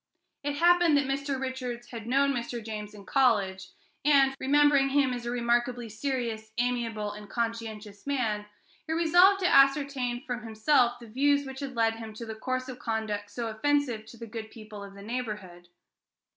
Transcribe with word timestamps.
It 0.43 0.55
happened 0.55 0.97
that 0.97 1.05
Mr. 1.05 1.39
Richards 1.39 1.89
had 1.91 2.07
known 2.07 2.33
Mr. 2.33 2.65
James 2.65 2.95
in 2.95 3.05
college, 3.05 3.67
and, 4.03 4.35
remembering 4.39 4.89
him 4.89 5.13
as 5.13 5.27
a 5.27 5.29
remarkably 5.29 5.89
serious, 5.89 6.51
amiable, 6.57 7.11
and 7.11 7.29
conscientious 7.29 8.07
man, 8.07 8.47
he 8.87 8.93
resolved 8.93 9.41
to 9.41 9.47
ascertain 9.47 10.23
from 10.25 10.41
himself 10.41 10.97
the 10.99 11.05
views 11.05 11.45
which 11.45 11.59
had 11.59 11.75
led 11.75 11.97
him 11.97 12.15
to 12.15 12.25
the 12.25 12.33
course 12.33 12.67
of 12.67 12.79
conduct 12.79 13.29
so 13.29 13.45
offensive 13.45 14.07
to 14.07 14.17
the 14.17 14.25
good 14.25 14.49
people 14.49 14.83
of 14.83 14.95
the 14.95 15.03
neighborhood. 15.03 15.67